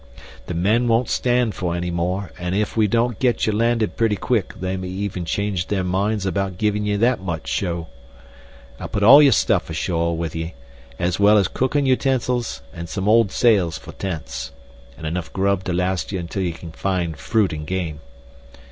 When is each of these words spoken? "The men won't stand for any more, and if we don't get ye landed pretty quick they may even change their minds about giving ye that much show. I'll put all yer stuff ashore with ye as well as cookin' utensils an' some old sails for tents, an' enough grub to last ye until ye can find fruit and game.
"The 0.47 0.55
men 0.55 0.87
won't 0.87 1.09
stand 1.09 1.53
for 1.53 1.75
any 1.75 1.91
more, 1.91 2.31
and 2.39 2.55
if 2.55 2.75
we 2.75 2.87
don't 2.87 3.19
get 3.19 3.45
ye 3.45 3.53
landed 3.53 3.95
pretty 3.97 4.15
quick 4.15 4.55
they 4.59 4.75
may 4.75 4.87
even 4.87 5.25
change 5.25 5.67
their 5.67 5.83
minds 5.83 6.25
about 6.25 6.57
giving 6.57 6.87
ye 6.87 6.95
that 6.95 7.19
much 7.21 7.47
show. 7.47 7.85
I'll 8.79 8.87
put 8.87 9.03
all 9.03 9.21
yer 9.21 9.29
stuff 9.29 9.69
ashore 9.69 10.17
with 10.17 10.35
ye 10.35 10.55
as 10.97 11.19
well 11.19 11.37
as 11.37 11.47
cookin' 11.47 11.85
utensils 11.85 12.63
an' 12.73 12.87
some 12.87 13.07
old 13.07 13.31
sails 13.31 13.77
for 13.77 13.91
tents, 13.91 14.51
an' 14.97 15.05
enough 15.05 15.31
grub 15.33 15.63
to 15.65 15.73
last 15.73 16.11
ye 16.11 16.17
until 16.17 16.41
ye 16.41 16.51
can 16.51 16.71
find 16.71 17.15
fruit 17.15 17.53
and 17.53 17.67
game. 17.67 17.99